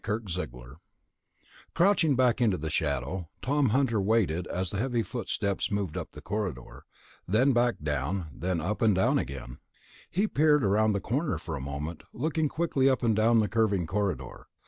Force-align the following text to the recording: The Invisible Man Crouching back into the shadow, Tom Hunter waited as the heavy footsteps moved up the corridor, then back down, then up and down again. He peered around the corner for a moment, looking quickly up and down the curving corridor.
The 0.03 0.13
Invisible 0.15 0.59
Man 0.61 0.75
Crouching 1.75 2.15
back 2.15 2.41
into 2.41 2.57
the 2.57 2.71
shadow, 2.71 3.29
Tom 3.43 3.69
Hunter 3.69 4.01
waited 4.01 4.47
as 4.47 4.71
the 4.71 4.79
heavy 4.79 5.03
footsteps 5.03 5.69
moved 5.69 5.95
up 5.95 6.13
the 6.13 6.23
corridor, 6.23 6.85
then 7.27 7.53
back 7.53 7.75
down, 7.83 8.25
then 8.33 8.59
up 8.59 8.81
and 8.81 8.95
down 8.95 9.19
again. 9.19 9.59
He 10.09 10.27
peered 10.27 10.63
around 10.63 10.93
the 10.93 11.01
corner 11.01 11.37
for 11.37 11.55
a 11.55 11.61
moment, 11.61 12.01
looking 12.13 12.49
quickly 12.49 12.89
up 12.89 13.03
and 13.03 13.15
down 13.15 13.37
the 13.37 13.47
curving 13.47 13.85
corridor. 13.85 14.47